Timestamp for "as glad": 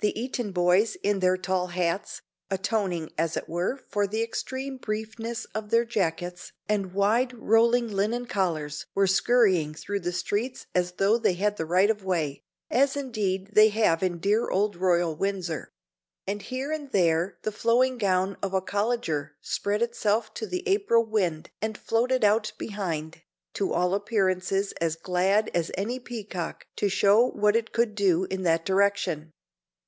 24.80-25.48